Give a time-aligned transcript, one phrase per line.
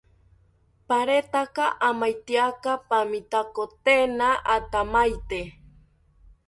[0.87, 5.39] Paretaka amaityaka pamitakotena athamaite